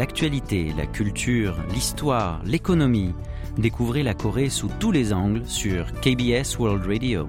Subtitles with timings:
[0.00, 3.12] l'actualité, la culture, l'histoire, l'économie.
[3.58, 7.28] Découvrez la Corée sous tous les angles sur KBS World Radio.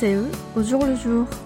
[0.00, 0.26] Séoul
[0.56, 1.45] au jour le jour.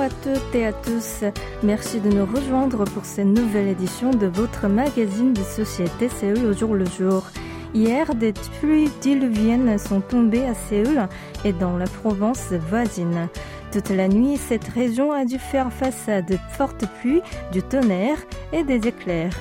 [0.00, 1.24] À toutes et à tous.
[1.62, 6.52] Merci de nous rejoindre pour cette nouvelle édition de votre magazine de société Séoul au
[6.54, 7.24] jour le jour.
[7.74, 11.06] Hier, des pluies diluviennes sont tombées à Séoul
[11.44, 13.28] et dans la province voisine.
[13.72, 18.18] Toute la nuit, cette région a dû faire face à de fortes pluies, du tonnerre
[18.54, 19.36] et des éclairs.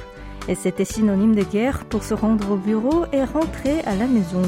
[0.49, 4.41] Et c'était synonyme de guerre pour se rendre au bureau et rentrer à la maison.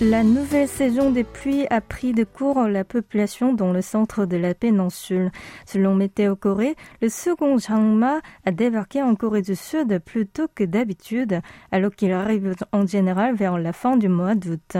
[0.00, 4.36] La nouvelle saison des pluies a pris de court la population dans le centre de
[4.36, 5.32] la péninsule.
[5.66, 10.62] Selon Météo Corée, le second Jangma a débarqué en Corée du Sud plus tôt que
[10.62, 11.40] d'habitude,
[11.72, 14.76] alors qu'il arrive en général vers la fin du mois d'août.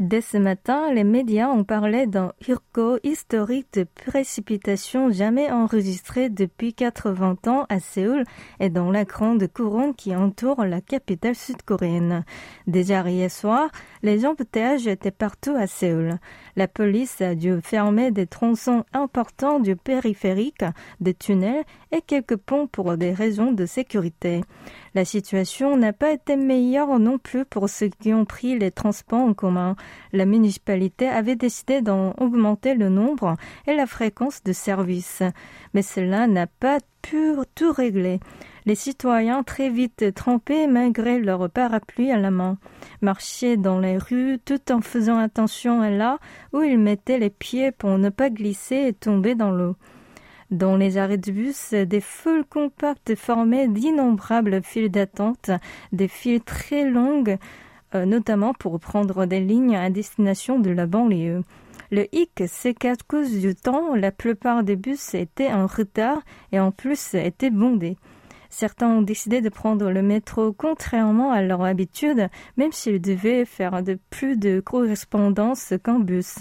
[0.00, 6.74] Dès ce matin, les médias ont parlé d'un hirko historique de précipitations jamais enregistrées depuis
[6.74, 8.24] 80 ans à Séoul
[8.60, 12.24] et dans la grande couronne qui entoure la capitale sud-coréenne.
[12.66, 13.70] Déjà hier soir,
[14.02, 14.26] les
[14.56, 16.18] embouteillages étaient partout à Séoul.
[16.56, 20.64] La police a dû fermer des tronçons importants du périphérique,
[21.00, 24.42] des tunnels et quelques ponts pour des raisons de sécurité.
[24.94, 29.20] La situation n'a pas été meilleure non plus pour ceux qui ont pris les transports
[29.20, 29.76] en commun.
[30.12, 35.22] La municipalité avait décidé d'en augmenter le nombre et la fréquence de services.
[35.74, 38.20] Mais cela n'a pas pu tout régler.
[38.66, 42.58] Les citoyens très vite trempés malgré leur parapluie à la main
[43.00, 46.18] marchaient dans les rues tout en faisant attention à là
[46.52, 49.76] où ils mettaient les pieds pour ne pas glisser et tomber dans l'eau.
[50.50, 55.50] Dans les arrêts de bus, des foules compactes formaient d'innombrables files d'attente,
[55.92, 57.38] des files très longues,
[57.94, 61.42] euh, notamment pour prendre des lignes à destination de la banlieue.
[61.92, 66.58] Le hic, c'est qu'à cause du temps, la plupart des bus étaient en retard et
[66.58, 67.96] en plus étaient bondés.
[68.58, 73.78] Certains ont décidé de prendre le métro contrairement à leur habitude, même s'ils devaient faire
[74.08, 76.38] plus de correspondances qu'en bus.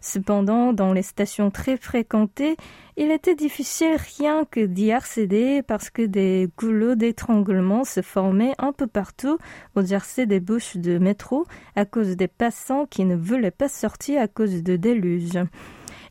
[0.00, 2.56] Cependant, dans les stations très fréquentées,
[2.96, 8.72] il était difficile rien que d'y accéder parce que des goulots d'étranglement se formaient un
[8.72, 9.36] peu partout
[9.74, 14.22] aux jersey des bouches de métro à cause des passants qui ne voulaient pas sortir
[14.22, 15.40] à cause de déluge.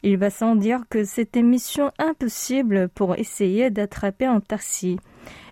[0.03, 4.97] Il va sans dire que c'était mission impossible pour essayer d'attraper un taxi.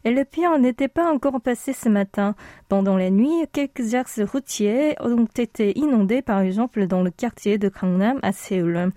[0.07, 2.35] Et le pire n'était pas encore passé ce matin.
[2.69, 7.69] Pendant la nuit, quelques axes routiers ont été inondés, par exemple dans le quartier de
[7.69, 8.91] Gangnam à Séoul.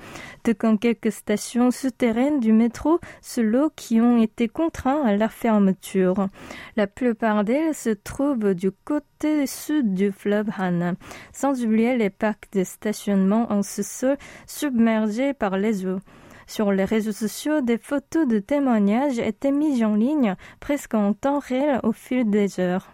[0.44, 5.30] De quand quelques stations souterraines du métro sous l'eau qui ont été contraints à la
[5.30, 6.28] fermeture.
[6.76, 10.92] La plupart d'elles se trouvent du côté sud du fleuve Han,
[11.32, 16.00] sans oublier les parcs de stationnement en sous-sol submergés par les eaux.
[16.48, 21.40] Sur les réseaux sociaux, des photos de témoignages étaient mises en ligne presque en temps
[21.40, 22.90] réel au fil des heures.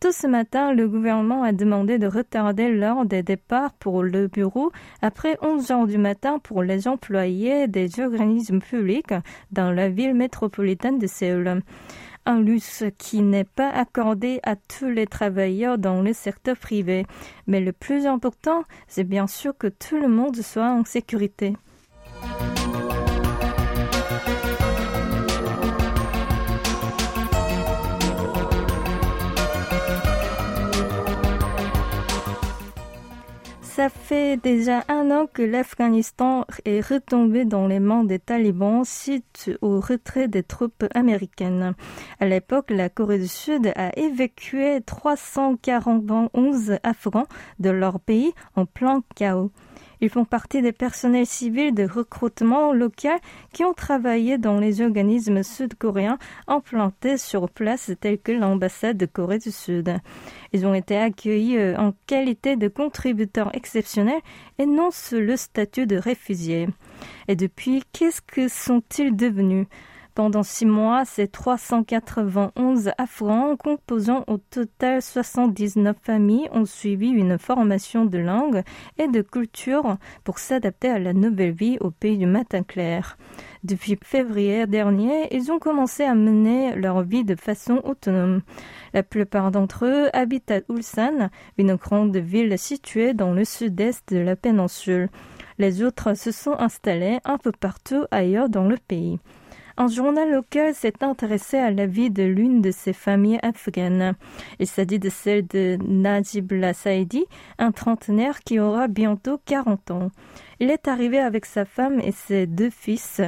[0.00, 4.72] Tout ce matin, le gouvernement a demandé de retarder l'heure des départs pour le bureau
[5.00, 9.14] après 11 heures du matin pour les employés des organismes publics
[9.52, 11.62] dans la ville métropolitaine de Séoul.
[12.26, 17.06] Un luxe qui n'est pas accordé à tous les travailleurs dans le secteur privé.
[17.46, 21.54] Mais le plus important, c'est bien sûr que tout le monde soit en sécurité.
[33.78, 39.52] Ça fait déjà un an que l'Afghanistan est retombé dans les mains des talibans suite
[39.62, 41.76] au retrait des troupes américaines.
[42.18, 46.28] À l'époque, la Corée du Sud a évacué 341
[46.82, 47.28] Afghans
[47.60, 49.52] de leur pays en plein chaos.
[50.00, 53.18] Ils font partie des personnels civils de recrutement local
[53.52, 59.38] qui ont travaillé dans les organismes sud-coréens implantés sur place tels que l'ambassade de Corée
[59.38, 59.96] du Sud.
[60.52, 64.20] Ils ont été accueillis euh, en qualité de contributeurs exceptionnels
[64.58, 66.68] et non sous le statut de réfugiés.
[67.28, 69.66] Et depuis, qu'est-ce que sont-ils devenus?
[70.18, 78.04] Pendant six mois, ces 391 Afghans, composant au total 79 familles, ont suivi une formation
[78.04, 78.64] de langue
[78.98, 83.16] et de culture pour s'adapter à la nouvelle vie au pays du matin clair.
[83.62, 88.40] Depuis février dernier, ils ont commencé à mener leur vie de façon autonome.
[88.94, 94.18] La plupart d'entre eux habitent à Ulsan, une grande ville située dans le sud-est de
[94.18, 95.10] la péninsule.
[95.58, 99.20] Les autres se sont installés un peu partout ailleurs dans le pays.
[99.80, 104.16] Un journal local s'est intéressé à la vie de l'une de ces familles afghanes.
[104.58, 107.26] Il s'agit de celle de Najibullah Saidi,
[107.58, 110.10] un trentenaire qui aura bientôt 40 ans.
[110.58, 113.20] Il est arrivé avec sa femme et ses deux fils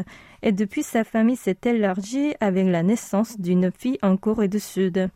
[0.43, 5.09] et depuis sa famille s'est élargie avec la naissance d'une fille en Corée du Sud.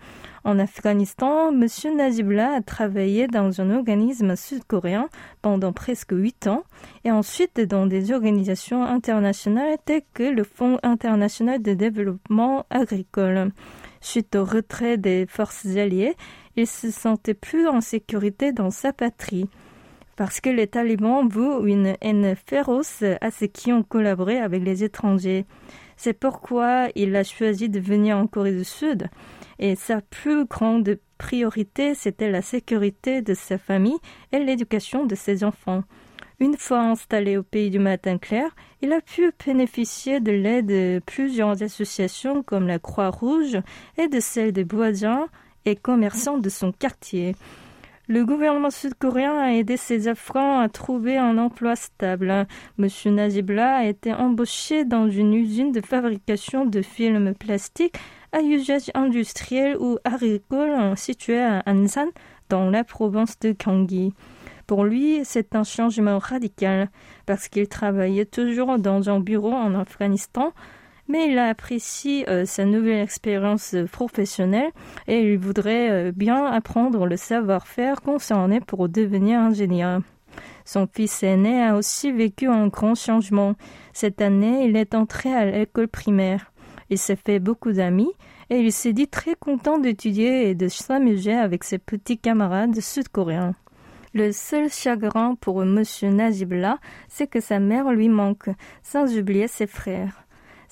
[0.45, 1.67] En Afghanistan, M.
[1.97, 5.09] Najibullah a travaillé dans un organisme sud-coréen
[5.41, 6.65] pendant presque huit ans
[7.05, 13.53] et ensuite dans des organisations internationales telles que le Fonds international de développement agricole.
[14.03, 16.15] Suite au retrait des forces alliées,
[16.57, 19.49] il se sentait plus en sécurité dans sa patrie
[20.17, 24.85] parce que les talibans vouent une haine féroce à ceux qui ont collaboré avec les
[24.85, 25.45] étrangers.
[25.97, 29.09] C'est pourquoi il a choisi de venir en Corée du Sud
[29.59, 33.99] et sa plus grande priorité c'était la sécurité de sa famille
[34.33, 35.85] et l'éducation de ses enfants.
[36.41, 38.51] Une fois installé au pays du matin clair,
[38.83, 43.59] il a pu bénéficier de l'aide de plusieurs associations comme la Croix-Rouge
[43.97, 45.29] et de celle des voisins
[45.65, 47.37] et commerçants de son quartier.
[48.07, 52.47] Le gouvernement sud-coréen a aidé ses Afghans à trouver un emploi stable.
[52.77, 57.97] Monsieur Nazibla a été embauché dans une usine de fabrication de films plastiques
[58.33, 62.09] à usage industriel ou agricole située à Ansan,
[62.51, 64.13] dans la province de Gyeonggi.
[64.67, 66.91] Pour lui, c'est un changement radical
[67.25, 70.53] parce qu'il travaillait toujours dans un bureau en Afghanistan
[71.09, 74.71] mais il apprécie euh, sa nouvelle expérience professionnelle
[75.07, 80.01] et il voudrait euh, bien apprendre le savoir-faire concerné pour devenir ingénieur.
[80.65, 83.55] Son fils aîné a aussi vécu un grand changement.
[83.93, 86.53] Cette année, il est entré à l'école primaire.
[86.91, 88.11] Il s'est fait beaucoup d'amis
[88.51, 93.55] et il s'est dit très content d'étudier et de s'amuser avec ses petits camarades sud-coréens.
[94.13, 95.83] Le seul chagrin pour M.
[96.03, 96.79] Najibla,
[97.09, 98.49] c'est que sa mère lui manque,
[98.83, 100.24] sans oublier ses frères.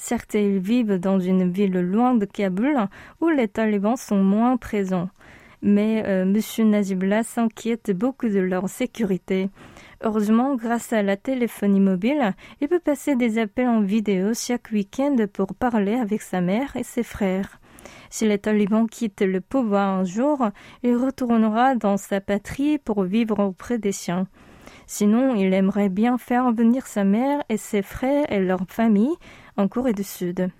[0.04, 2.88] Certes, ils vivent dans une ville loin de Kaboul
[3.20, 5.08] où les talibans sont moins présents.
[5.62, 6.70] Mais euh, M.
[6.70, 9.48] Nazibullah s'inquiète beaucoup de leur sécurité.
[10.02, 15.14] Heureusement, grâce à la téléphonie mobile, il peut passer des appels en vidéo chaque week-end
[15.32, 17.60] pour parler avec sa mère et ses frères.
[18.10, 20.48] Si les talibans quittent le pouvoir un jour,
[20.82, 24.26] il retournera dans sa patrie pour vivre auprès des siens.
[24.88, 29.14] Sinon, il aimerait bien faire venir sa mère et ses frères et leur famille
[29.56, 30.50] en Corée du Sud.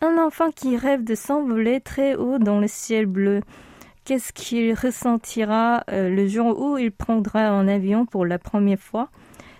[0.00, 3.40] Un enfant qui rêve de s'envoler très haut dans le ciel bleu.
[4.04, 9.08] Qu'est-ce qu'il ressentira euh, le jour où il prendra un avion pour la première fois?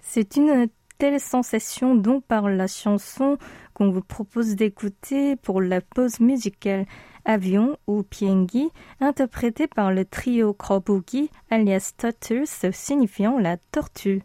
[0.02, 0.68] C'est une
[0.98, 3.38] telle sensation dont parle la chanson
[3.74, 6.86] qu'on vous propose d'écouter pour la pause musicale
[7.24, 14.22] Avion ou Piengi, interprété par le trio Krobugi alias Turtles signifiant la tortue.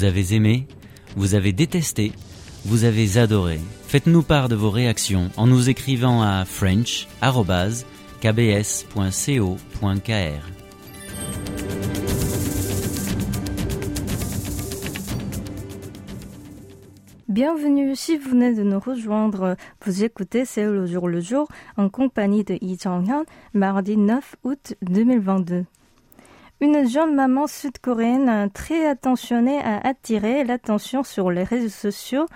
[0.00, 0.66] Vous avez aimé,
[1.14, 2.12] vous avez détesté,
[2.64, 3.60] vous avez adoré.
[3.86, 7.20] Faites-nous part de vos réactions en nous écrivant à french.kbs.co.kr.
[17.28, 19.54] Bienvenue si vous venez de nous rejoindre.
[19.84, 24.72] Vous écoutez C'est le jour le jour en compagnie de Yi Jong-hyun, mardi 9 août
[24.80, 25.66] 2022.
[26.62, 32.26] Une jeune maman sud-coréenne très attentionnée a attiré l'attention sur les réseaux sociaux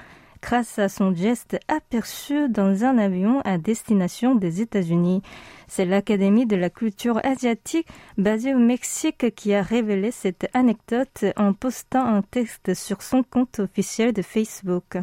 [0.45, 5.23] grâce à son geste aperçu dans un avion à destination des États-Unis.
[5.69, 11.55] C'est l'Académie de la culture asiatique basée au Mexique qui a révélé cette anecdote en
[11.55, 14.99] postant un texte sur son compte officiel de Facebook.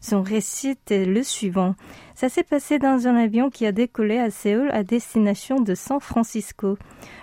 [0.00, 1.74] Son récit est le suivant.
[2.14, 5.98] Ça s'est passé dans un avion qui a décollé à Séoul à destination de San
[5.98, 6.78] Francisco.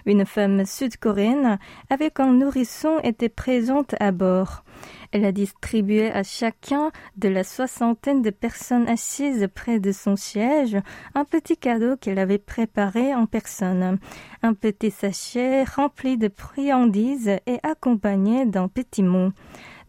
[0.06, 1.58] Une femme sud-coréenne
[1.90, 4.66] avec un nourrisson était présente à bord.
[5.12, 10.77] Elle a distribué à chacun de la soixantaine de personnes assises près de son siège
[11.15, 14.00] un petit cadeau qu'elle avait préparé en personne.
[14.41, 19.32] Un petit sachet rempli de friandises et accompagné d'un petit mot.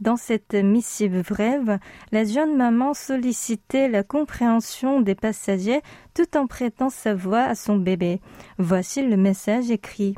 [0.00, 1.78] Dans cette missive brève,
[2.10, 5.80] la jeune maman sollicitait la compréhension des passagers
[6.14, 8.20] tout en prêtant sa voix à son bébé.
[8.58, 10.16] Voici le message écrit.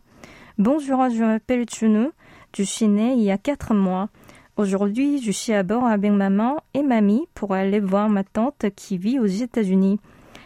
[0.56, 2.08] Bonjour, je m'appelle Chunu.
[2.56, 4.08] Je suis née il y a quatre mois.
[4.56, 8.96] Aujourd'hui, je suis à bord avec maman et mamie pour aller voir ma tante qui
[8.98, 9.98] vit aux États-Unis.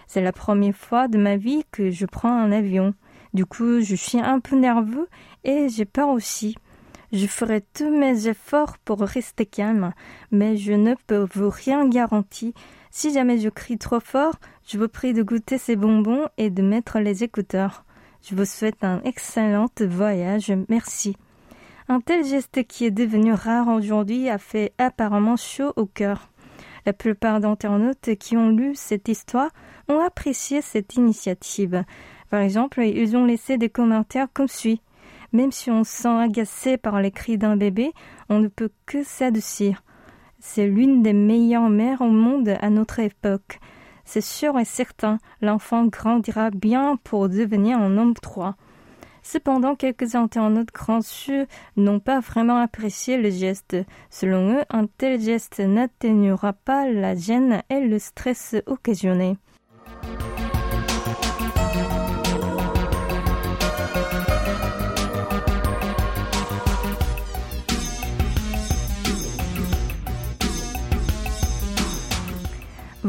[0.07, 2.95] C'est la première fois de ma vie que je prends un avion.
[3.35, 5.09] Du coup, je suis un peu nerveux
[5.45, 6.57] et j'ai peur aussi.
[7.13, 9.93] Je ferai tous mes efforts pour rester calme,
[10.31, 12.55] mais je ne peux vous rien garantir.
[12.91, 14.37] Si jamais je crie trop fort,
[14.67, 17.85] je vous prie de goûter ces bonbons et de mettre les écouteurs.
[18.23, 20.51] Je vous souhaite un excellent voyage.
[20.71, 21.15] Merci.
[21.91, 26.29] Un tel geste qui est devenu rare aujourd'hui a fait apparemment chaud au cœur.
[26.85, 29.49] La plupart d'internautes qui ont lu cette histoire
[29.89, 31.85] ont apprécié cette initiative.
[32.29, 34.83] Par exemple, ils ont laissé des commentaires comme suit.
[35.33, 37.95] Même si on se sent agacé par les cris d'un bébé,
[38.29, 39.83] on ne peut que s'adoucir.
[40.41, 43.61] C'est l'une des meilleures mères au monde à notre époque.
[44.05, 48.57] C'est sûr et certain, l'enfant grandira bien pour devenir un homme droit.
[49.31, 51.01] Cependant, quelques internautes grands
[51.77, 53.77] n'ont pas vraiment apprécié le geste.
[54.09, 59.37] Selon eux, un tel geste n'atténuera pas la gêne et le stress occasionné.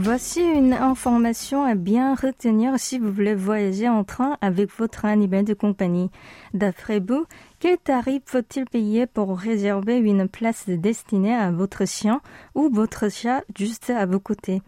[0.01, 5.43] Voici une information à bien retenir si vous voulez voyager en train avec votre animal
[5.43, 6.09] de compagnie.
[6.53, 7.25] D'après vous,
[7.59, 12.21] quel tarif faut-il payer pour réserver une place destinée à votre chien
[12.55, 14.61] ou votre chat juste à vos côtés?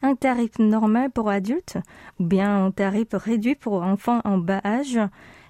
[0.00, 1.76] Un tarif normal pour adultes
[2.18, 4.98] ou bien un tarif réduit pour enfants en bas âge?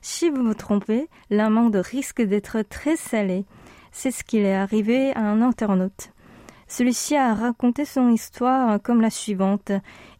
[0.02, 3.44] Si vous vous trompez, l'amende risque d'être très salée.
[3.92, 6.10] C'est ce qui est arrivé à un internaute.
[6.70, 9.72] Celui-ci a raconté son histoire comme la suivante.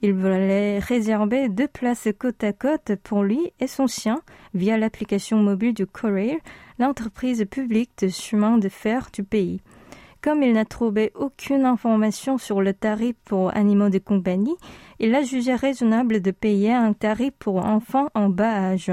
[0.03, 4.21] Il voulait réserver deux places côte à côte pour lui et son chien
[4.53, 6.41] via l'application mobile du Courier,
[6.81, 9.61] l'entreprise publique de chemin de fer du pays.
[10.23, 14.57] Comme il n'a trouvé aucune information sur le tarif pour animaux de compagnie,
[14.99, 18.91] il a jugé raisonnable de payer un tarif pour enfants en bas âge.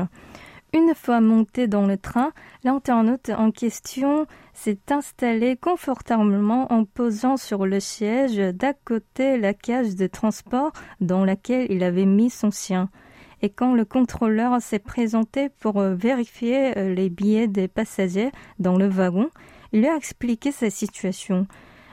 [0.74, 2.34] Une fois monté dans le train,
[2.66, 9.96] l'internaute en question s'est installé confortablement en posant sur le siège d'à côté la cage
[9.96, 12.90] de transport dans laquelle il avait mis son sien.
[13.42, 18.88] Et quand le contrôleur s'est présenté pour vérifier euh, les billets des passagers dans le
[18.88, 19.30] wagon,
[19.72, 21.48] il lui a expliqué sa situation.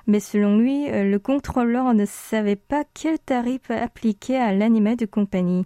[0.07, 5.07] Mais selon lui, euh, le contrôleur ne savait pas quel tarif appliquer à l'animal de
[5.07, 5.65] compagnie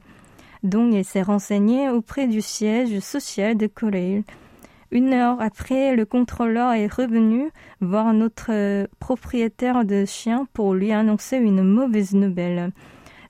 [0.63, 4.25] dont il s'est renseigné auprès du siège social de Corée.
[4.91, 7.51] Une heure après, le contrôleur est revenu
[7.81, 12.73] voir notre propriétaire de chien pour lui annoncer une mauvaise nouvelle.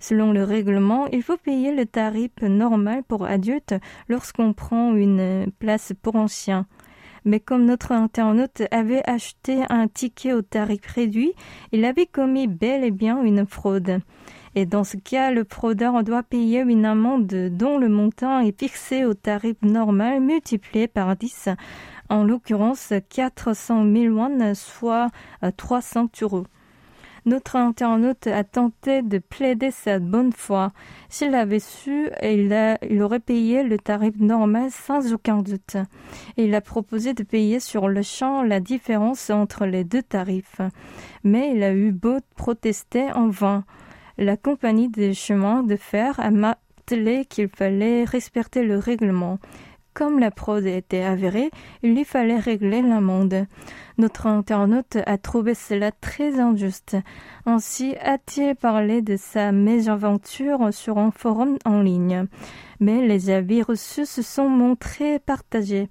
[0.00, 3.74] Selon le règlement, il faut payer le tarif normal pour adultes
[4.08, 6.66] lorsqu'on prend une place pour un chien.
[7.24, 11.32] Mais comme notre internaute avait acheté un ticket au tarif réduit,
[11.72, 14.00] il avait commis bel et bien une fraude.
[14.58, 19.04] Et dans ce cas, le fraudeur doit payer une amende dont le montant est fixé
[19.04, 21.50] au tarif normal multiplié par 10,
[22.08, 25.10] en l'occurrence 400 000 won, soit
[25.56, 26.44] 300 euh, euros.
[27.24, 30.72] Notre internaute a tenté de plaider sa bonne foi.
[31.08, 35.76] S'il avait su, il, aurait payé le tarif normal sans aucun doute.
[36.36, 40.60] il a proposé de payer sur le champ la différence entre les deux tarifs.
[41.22, 43.62] Mais il a eu beau protester en vain
[44.18, 49.38] la compagnie des chemins de fer a martelé qu'il fallait respecter le règlement.
[49.94, 51.50] Comme la fraude était avérée,
[51.82, 53.46] il lui fallait régler l'amende.
[53.96, 56.96] Notre internaute a trouvé cela très injuste.
[57.46, 62.26] Ainsi a-t-il parlé de sa mésaventure sur un forum en ligne.
[62.78, 65.88] Mais les avis reçus se sont montrés partagés.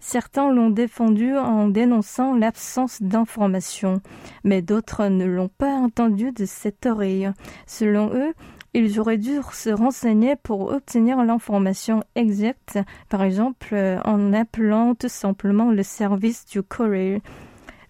[0.00, 4.00] Certains l'ont défendu en dénonçant l'absence d'informations,
[4.44, 7.30] mais d'autres ne l'ont pas entendu de cette oreille.
[7.66, 8.32] Selon eux,
[8.72, 12.78] ils auraient dû se renseigner pour obtenir l'information exacte,
[13.08, 17.20] par exemple en appelant tout simplement le service du courrier.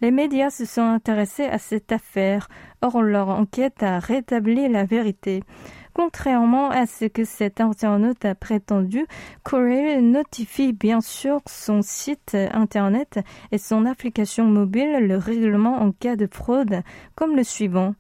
[0.00, 2.48] Les médias se sont intéressés à cette affaire,
[2.80, 5.42] or leur enquête a rétabli la vérité.
[5.92, 9.06] Contrairement à ce que cet internaute a prétendu,
[9.42, 13.18] Corel notifie bien sûr son site internet
[13.52, 16.82] et son application mobile le règlement en cas de fraude,
[17.14, 17.94] comme le suivant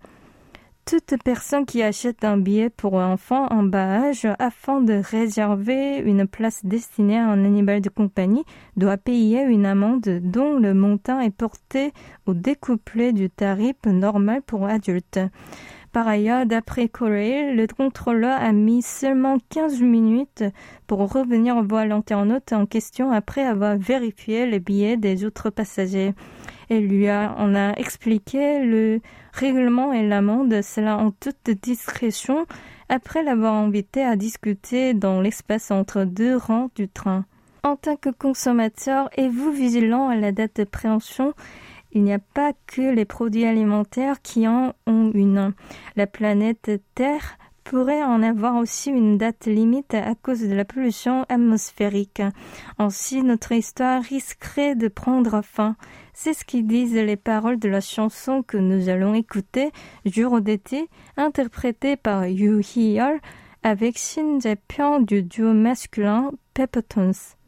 [0.90, 6.26] toute personne qui achète un billet pour enfant en bas âge afin de réserver une
[6.26, 8.44] place destinée à un animal de compagnie
[8.76, 11.92] doit payer une amende dont le montant est porté
[12.26, 15.20] au découplé du tarif normal pour adultes.
[15.92, 20.44] Par ailleurs, d'après Corée, le contrôleur a mis seulement 15 minutes
[20.86, 26.14] pour revenir voir l'internaute en question après avoir vérifié les billets des autres passagers.
[26.68, 29.00] Et lui a, a expliqué le
[29.32, 32.46] règlement et l'amende, cela en toute discrétion,
[32.88, 37.24] après l'avoir invité à discuter dans l'espace entre deux rangs du train.
[37.64, 41.34] En tant que consommateur, êtes-vous vigilant à la date de préhension
[41.92, 45.52] il n'y a pas que les produits alimentaires qui en ont une.
[45.96, 51.24] La planète Terre pourrait en avoir aussi une date limite à cause de la pollution
[51.28, 52.22] atmosphérique.
[52.78, 55.76] Ainsi, notre histoire risquerait de prendre fin.
[56.12, 59.70] C'est ce qui disent les paroles de la chanson que nous allons écouter,
[60.04, 63.20] Jour d'été, interprétée par Yu Hee-yeol
[63.62, 67.39] avec Shin Jae-pyong du duo masculin Peppertones.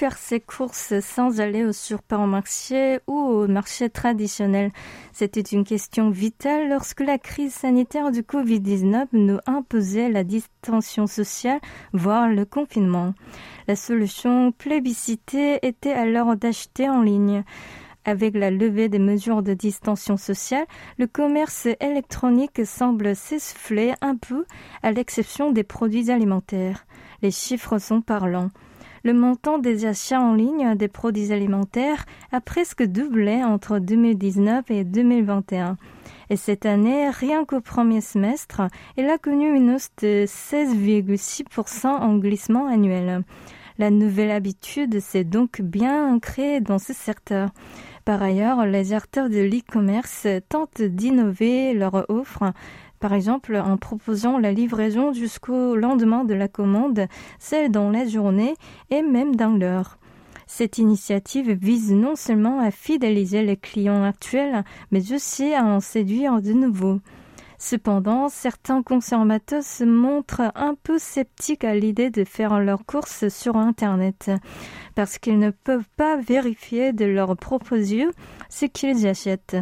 [0.00, 4.72] Faire ses courses sans aller au supermarché ou au marché traditionnel
[5.12, 11.60] C'était une question vitale lorsque la crise sanitaire du Covid-19 nous imposait la distanciation sociale,
[11.92, 13.12] voire le confinement.
[13.68, 17.44] La solution plébiscitée était alors d'acheter en ligne.
[18.06, 20.64] Avec la levée des mesures de distanciation sociale,
[20.96, 24.46] le commerce électronique semble s'essouffler un peu,
[24.82, 26.86] à l'exception des produits alimentaires.
[27.20, 28.48] Les chiffres sont parlants
[29.02, 34.84] le montant des achats en ligne des produits alimentaires a presque doublé entre 2019 et
[34.84, 35.76] 2021.
[36.28, 38.62] Et cette année, rien qu'au premier semestre,
[38.96, 43.24] elle a connu une hausse de 16,6% en glissement annuel.
[43.78, 47.50] La nouvelle habitude s'est donc bien ancrée dans ce secteur.
[48.04, 52.52] Par ailleurs, les acteurs de l'e-commerce tentent d'innover leur offre
[53.00, 57.06] par exemple, en proposant la livraison jusqu'au lendemain de la commande,
[57.38, 58.54] celle dans la journée
[58.90, 59.98] et même dans l'heure.
[60.46, 66.42] Cette initiative vise non seulement à fidéliser les clients actuels, mais aussi à en séduire
[66.42, 67.00] de nouveaux.
[67.56, 73.56] Cependant, certains consommateurs se montrent un peu sceptiques à l'idée de faire leurs courses sur
[73.56, 74.30] Internet,
[74.94, 78.12] parce qu'ils ne peuvent pas vérifier de leurs propres yeux
[78.48, 79.56] ce qu'ils achètent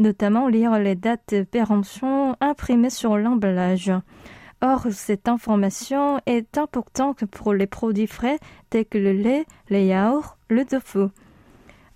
[0.00, 3.92] notamment lire les dates de péremption imprimées sur l'emballage.
[4.62, 10.36] Or, cette information est importante pour les produits frais tels que le lait, les yaourts,
[10.48, 11.06] le tofu.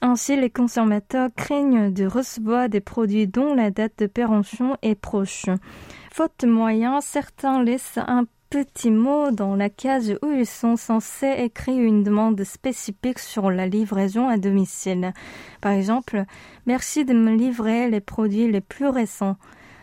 [0.01, 5.47] Ainsi, les consommateurs craignent de recevoir des produits dont la date de péremption est proche.
[6.13, 11.35] Faute de moyens, certains laissent un petits mots dans la case où ils sont censés
[11.39, 15.13] écrire une demande spécifique sur la livraison à domicile.
[15.61, 16.23] Par exemple,
[16.65, 19.39] merci de me livrer les produits les plus récents.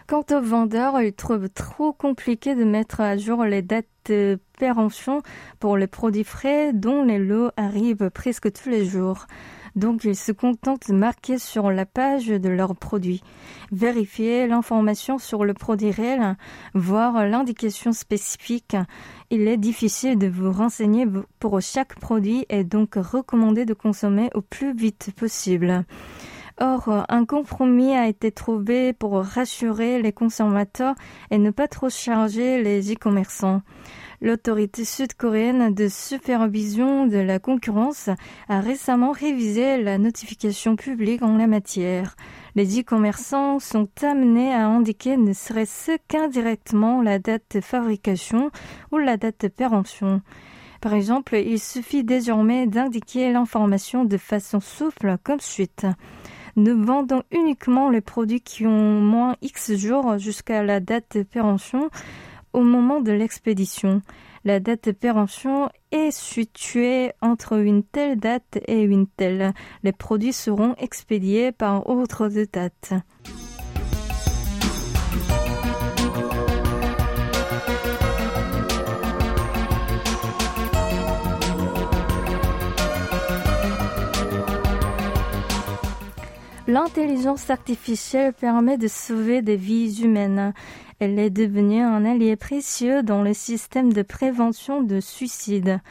[0.08, 5.22] Quant aux vendeurs, ils trouvent trop compliqué de mettre à jour les dates de péremption
[5.60, 9.28] pour les produits frais dont les lots arrivent presque tous les jours
[9.76, 13.22] donc ils se contentent de marquer sur la page de leurs produits.
[13.72, 16.36] Vérifier l'information sur le produit réel,
[16.74, 18.76] voir l'indication spécifique.
[19.30, 21.06] Il est difficile de vous renseigner
[21.40, 25.86] pour chaque produit et donc recommandé de consommer au plus vite possible.
[26.60, 30.96] Or, un compromis a été trouvé pour rassurer les consommateurs
[31.32, 33.62] et ne pas trop charger les e-commerçants.
[34.24, 38.08] L'autorité sud-coréenne de supervision de la concurrence
[38.50, 42.16] a récemment révisé la notification publique en la matière.
[42.54, 48.52] Les e-commerçants sont amenés à indiquer ne serait-ce qu'indirectement la date de fabrication
[48.92, 50.22] ou la date de péremption.
[50.82, 55.88] Par exemple, il suffit désormais d'indiquer l'information de façon souple comme suite.
[56.58, 61.90] Nous vendons uniquement les produits qui ont moins X jours jusqu'à la date de péremption
[62.54, 64.02] au moment de l'expédition.
[64.44, 69.54] La date de péremption est située entre une telle date et une telle.
[69.84, 72.94] Les produits seront expédiés par autre date.
[86.72, 90.54] L'intelligence artificielle permet de sauver des vies humaines.
[91.00, 95.82] Elle est devenue un allié précieux dans le système de prévention de suicide.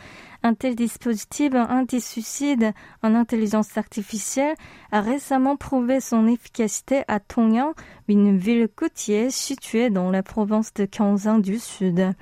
[0.42, 4.54] Un tel dispositif anti-suicide en intelligence artificielle
[4.90, 7.74] a récemment prouvé son efficacité à Tongyang,
[8.08, 12.14] une ville côtière située dans la province de Gyeongsang du Sud.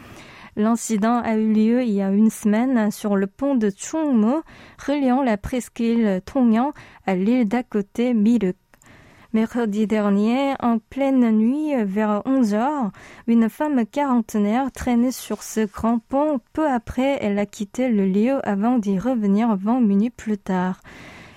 [0.58, 4.42] L'incident a eu lieu il y a une semaine sur le pont de Chungmu,
[4.84, 6.72] reliant la presqu'île Tongyang
[7.06, 8.56] à l'île d'à côté Miruk.
[9.32, 12.90] Mercredi dernier, en pleine nuit, vers 11 heures,
[13.28, 16.40] une femme quarantenaire traînait sur ce grand pont.
[16.52, 20.80] Peu après, elle a quitté le lieu avant d'y revenir 20 minutes plus tard.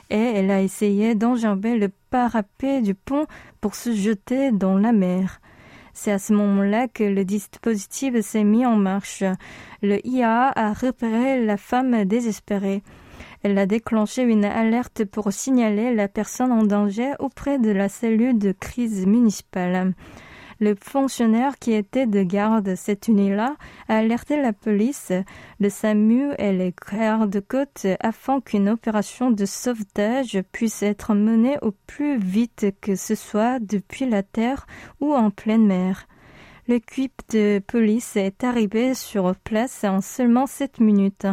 [0.09, 3.27] Et elle a essayé d'enjamber le parapet du pont
[3.59, 5.41] pour se jeter dans la mer.
[5.93, 9.23] C'est à ce moment-là que le dispositif s'est mis en marche.
[9.81, 12.83] Le IA a repéré la femme désespérée.
[13.43, 18.37] Elle a déclenché une alerte pour signaler la personne en danger auprès de la cellule
[18.37, 19.93] de crise municipale.
[20.61, 23.55] Le fonctionnaire qui était de garde cette nuit-là
[23.87, 25.11] a alerté la police,
[25.59, 32.19] le SAMU et les gardes-côtes afin qu'une opération de sauvetage puisse être menée au plus
[32.19, 34.67] vite que ce soit depuis la terre
[34.99, 36.05] ou en pleine mer.
[36.67, 41.25] L'équipe de police est arrivée sur place en seulement sept minutes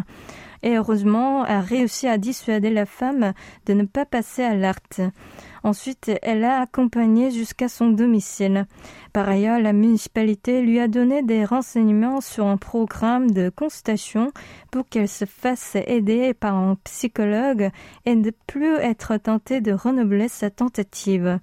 [0.63, 3.35] et heureusement a réussi à dissuader la femme
[3.67, 5.03] de ne pas passer à l'acte.
[5.65, 8.67] Ensuite, elle l'a accompagné jusqu'à son domicile.
[9.13, 14.33] Par ailleurs, la municipalité lui a donné des renseignements sur un programme de consultation
[14.71, 17.71] pour qu'elle se fasse aider par un psychologue
[18.07, 21.39] et ne plus être tentée de renouveler sa tentative.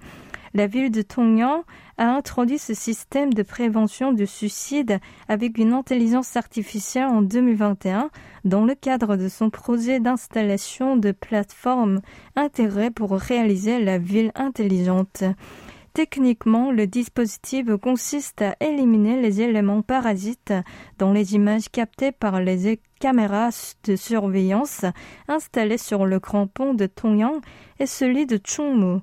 [0.56, 1.64] La ville de Tongyang
[1.98, 8.10] a introduit ce système de prévention du suicide avec une intelligence artificielle en 2021
[8.46, 12.00] dans le cadre de son projet d'installation de plateformes
[12.38, 15.26] intégrées pour réaliser la ville intelligente.
[15.94, 20.54] Techniquement, le dispositif consiste à éliminer les éléments parasites
[20.98, 24.86] dans les images captées par les caméras de surveillance
[25.28, 27.42] installées sur le grand pont de Tongyang
[27.80, 29.02] et celui de Chungmu.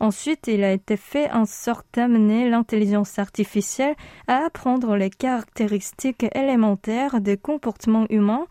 [0.00, 3.96] Ensuite, il a été fait en sorte d'amener l'intelligence artificielle
[4.28, 8.46] à apprendre les caractéristiques élémentaires des comportements humains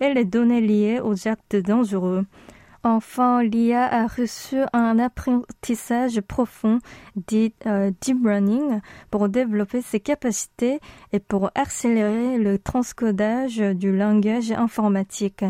[0.00, 2.26] et les données liées aux actes dangereux.
[2.82, 6.78] Enfin, l'IA a reçu un apprentissage profond
[7.14, 10.80] dit euh, deep learning pour développer ses capacités
[11.12, 15.44] et pour accélérer le transcodage du langage informatique.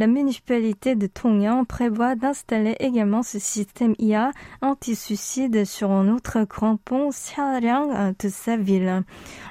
[0.00, 6.78] La municipalité de Tongyang prévoit d'installer également ce système IA anti-suicide sur un autre grand
[6.78, 9.04] pont Xiaoliang de sa ville.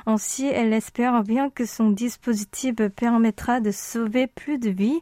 [0.05, 4.99] Ainsi, elle espère bien que son dispositif permettra de sauver plus de vies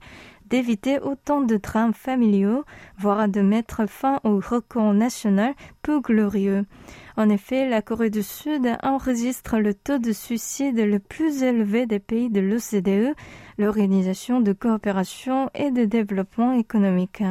[0.50, 2.64] d'éviter autant de drames familiaux,
[2.98, 6.66] voire de mettre fin au record national peu glorieux.
[7.18, 12.00] En effet, la Corée du Sud enregistre le taux de suicide le plus élevé des
[12.00, 13.16] pays de l'OCDE,
[13.58, 17.24] l'Organisation de coopération et de développement économique.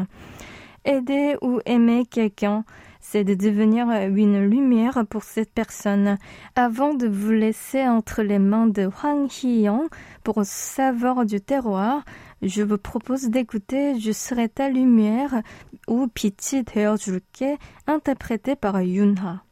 [0.85, 2.65] Aider ou aimer quelqu'un,
[3.01, 6.19] c'est de devenir une lumière pour cette personne.
[6.57, 9.89] Avant de vous laisser entre les mains de Hwang Hee-young
[10.25, 12.05] pour savoir du terroir,
[12.42, 15.42] je vous propose d'écouter Je serai ta lumière
[15.88, 19.44] ou 빛이 되어줄게 interprété par Yunha.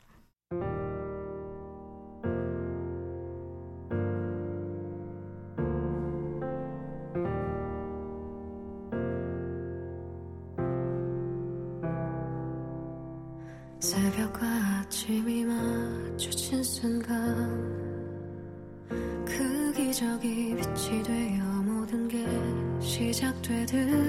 [23.16, 24.06] 시작되듯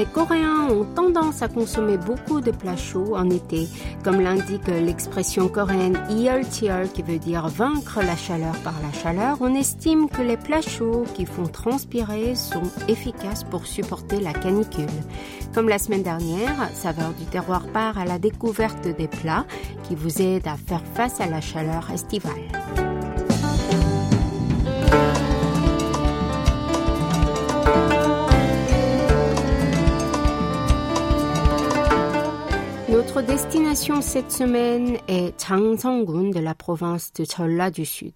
[0.00, 3.68] Les Coréens ont tendance à consommer beaucoup de plats chauds en été,
[4.02, 9.36] comme l'indique l'expression coréenne ELTR qui veut dire vaincre la chaleur par la chaleur.
[9.42, 14.86] On estime que les plats chauds qui font transpirer sont efficaces pour supporter la canicule.
[15.54, 19.44] Comme la semaine dernière, Saveur du terroir part à la découverte des plats
[19.82, 22.89] qui vous aident à faire face à la chaleur estivale.
[33.12, 38.12] Notre destination cette semaine est Changseong-gun de la province de Cholla du Sud.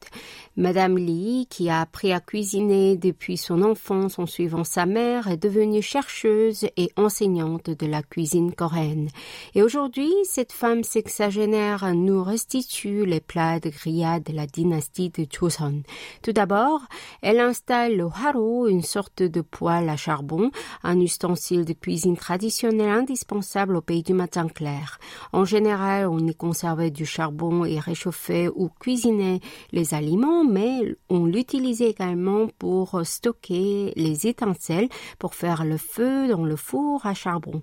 [0.57, 5.37] Madame Lee, qui a appris à cuisiner depuis son enfance en suivant sa mère, est
[5.37, 9.09] devenue chercheuse et enseignante de la cuisine coréenne.
[9.57, 15.27] Et aujourd'hui, cette femme sexagénaire nous restitue les plats de grillade de la dynastie de
[15.29, 15.83] Joseon.
[16.23, 16.83] Tout d'abord,
[17.21, 20.53] elle installe le haro, une sorte de poêle à charbon,
[20.85, 24.84] un ustensile de cuisine traditionnel indispensable au pays du matin clair.
[25.33, 29.41] En général, on y conservait du charbon et réchauffait ou cuisinait
[29.73, 36.45] les aliments mais on l'utilisait également pour stocker les étincelles pour faire le feu dans
[36.45, 37.63] le four à charbon.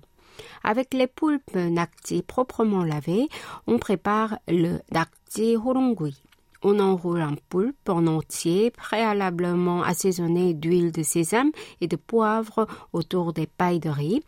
[0.64, 3.28] Avec les poulpes nakti proprement lavées,
[3.66, 6.22] on prépare le nakti horongui.
[6.64, 13.32] On enroule un poulpe en entier, préalablement assaisonné d'huile de sésame et de poivre autour
[13.32, 14.22] des pailles de riz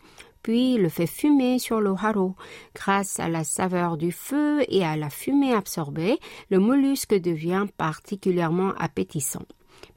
[0.44, 2.36] puis le fait fumer sur le haro.
[2.74, 8.74] Grâce à la saveur du feu et à la fumée absorbée, le mollusque devient particulièrement
[8.78, 9.46] appétissant.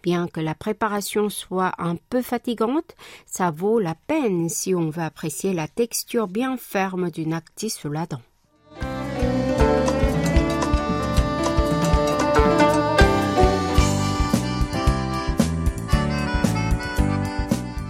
[0.01, 5.03] Bien que la préparation soit un peu fatigante, ça vaut la peine si on veut
[5.03, 8.21] apprécier la texture bien ferme du nacti sous la dent.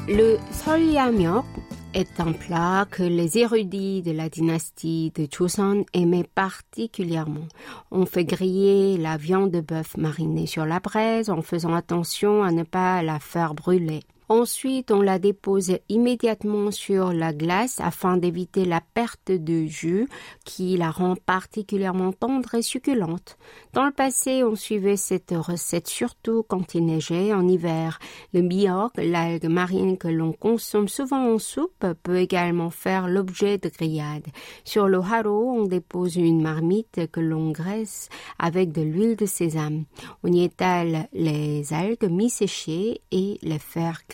[0.09, 1.45] Le solyamyok
[1.93, 7.47] est un plat que les érudits de la dynastie de Joseon aimaient particulièrement.
[7.91, 12.52] On fait griller la viande de bœuf marinée sur la braise en faisant attention à
[12.52, 14.02] ne pas la faire brûler.
[14.29, 20.09] Ensuite, on la dépose immédiatement sur la glace afin d'éviter la perte de jus
[20.43, 23.37] qui la rend particulièrement tendre et succulente.
[23.71, 27.99] Dans le passé, on suivait cette recette surtout quand il neigeait en hiver.
[28.33, 33.69] Le miok, l'algue marine que l'on consomme souvent en soupe, peut également faire l'objet de
[33.69, 34.27] grillades.
[34.65, 38.09] Sur le haro, on dépose une marmite que l'on graisse
[38.39, 39.85] avec de l'huile de sésame.
[40.23, 44.05] On y étale les algues mi-séchées et les faire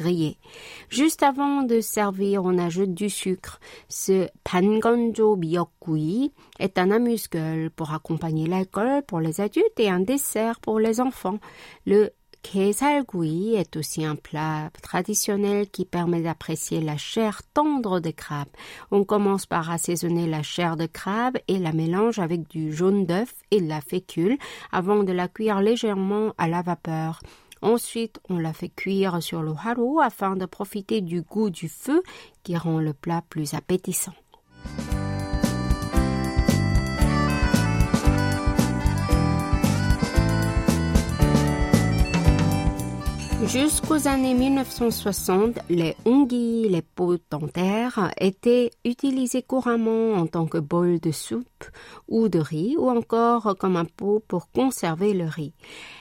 [0.89, 3.59] Juste avant de servir, on ajoute du sucre.
[3.89, 10.59] Ce pangonjo miokgui est un amuse-gueule pour accompagner l'alcool pour les adultes et un dessert
[10.59, 11.39] pour les enfants.
[11.85, 12.11] Le
[12.43, 18.49] Kesalgui est aussi un plat traditionnel qui permet d'apprécier la chair tendre des crabes.
[18.91, 23.33] On commence par assaisonner la chair de crabe et la mélange avec du jaune d'œuf
[23.49, 24.37] et de la fécule
[24.71, 27.21] avant de la cuire légèrement à la vapeur.
[27.63, 32.03] Ensuite, on la fait cuire sur le haro afin de profiter du goût du feu
[32.43, 34.11] qui rend le plat plus appétissant.
[43.45, 50.99] Jusqu'aux années 1960, les ongis, les pots dentaires, étaient utilisés couramment en tant que bol
[50.99, 51.65] de soupe
[52.07, 55.53] ou de riz ou encore comme un pot pour conserver le riz.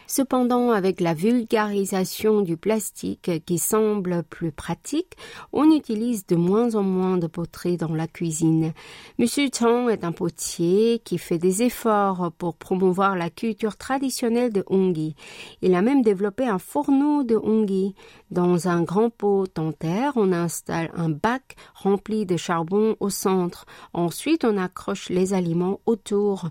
[0.07, 5.17] Cependant, avec la vulgarisation du plastique qui semble plus pratique,
[5.53, 8.73] on utilise de moins en moins de poteries dans la cuisine.
[9.19, 14.65] Monsieur Chang est un potier qui fait des efforts pour promouvoir la culture traditionnelle de
[14.69, 15.15] Honggi.
[15.63, 17.95] Il a même développé un fourneau de Honggi.
[18.31, 23.67] Dans un grand pot en terre, on installe un bac rempli de charbon au centre.
[23.93, 26.49] Ensuite, on accroche les aliments autour.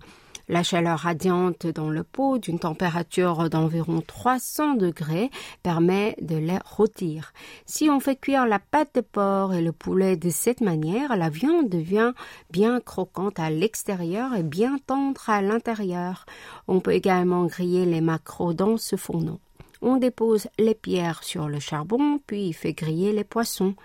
[0.51, 5.31] La chaleur radiante dans le pot d'une température d'environ 300 degrés
[5.63, 7.31] permet de les rôtir.
[7.65, 11.29] Si on fait cuire la pâte de porc et le poulet de cette manière, la
[11.29, 12.11] viande devient
[12.49, 16.25] bien croquante à l'extérieur et bien tendre à l'intérieur.
[16.67, 19.39] On peut également griller les maquereaux dans ce fourneau.
[19.81, 23.75] On dépose les pierres sur le charbon, puis fait griller les poissons.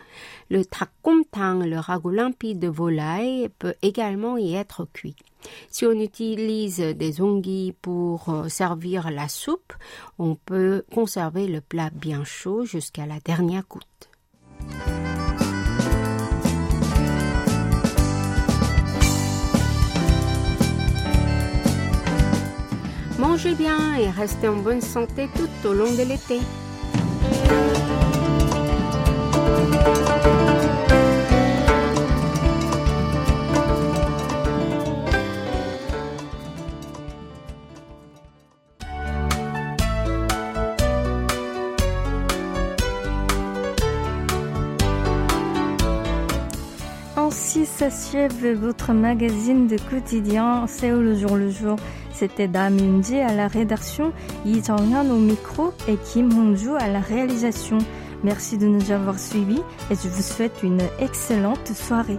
[0.51, 5.17] Le tang, le ragoût limpide de volaille, peut également y être cuit.
[5.71, 9.73] Si on utilise des ongis pour euh, servir la soupe,
[10.19, 14.11] on peut conserver le plat bien chaud jusqu'à la dernière goutte.
[23.37, 26.41] Mangez bien et restez en bonne santé tout au long de l'été.
[47.19, 51.77] Ainsi s'achève votre magazine de quotidien Séoul le jour le jour?
[52.19, 54.11] C'était Dame Yunji à la rédaction,
[54.47, 57.77] Yi Jong-hyun au micro et Kim Hong-ju à la réalisation.
[58.25, 62.19] Merci de nous avoir suivis et je vous souhaite une excellente soirée.